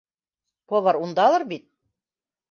[0.69, 1.63] —Повар ундалыр бит.